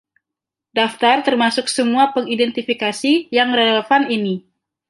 Daftar 0.77 1.17
termasuk 1.27 1.65
semua 1.77 2.05
pengidentifikasi 2.15 3.13
yang 3.37 3.49
relevan 3.59 4.03
ini. 4.17 4.35